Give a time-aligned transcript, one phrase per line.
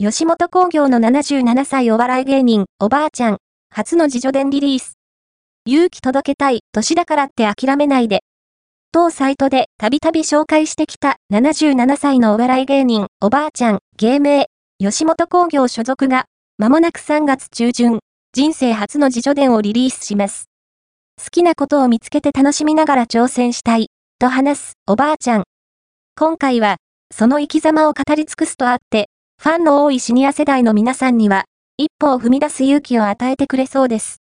[0.00, 4.96] 吉本工業の77歳お笑い芸人、おばあちゃん、初の自助伝リリース。
[5.66, 8.20] 勇気届けたい、年だからって諦めないで。
[8.92, 14.46] 当サイトでたびたび紹介してきた77歳のお笑い芸人、おばあちゃん、芸名、
[14.78, 16.26] 吉本工業所属が、
[16.58, 17.98] まもなく3月中旬、
[18.32, 20.44] 人生初の自助伝をリリースします。
[21.20, 23.88] 好きなことを見つけて楽しみながら挑戦したい、
[24.20, 25.42] と話す、おばあちゃん。
[26.16, 26.76] 今回は、
[27.12, 29.08] その生き様を語り尽くすとあって、
[29.40, 31.44] ファンの多いシニア世代の皆さんには、
[31.76, 34.16] 一歩を踏み出す勇気を与えてくれそうです。